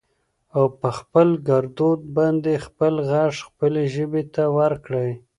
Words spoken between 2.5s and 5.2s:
خپل غږ خپلې ژبې ته ورکړٸ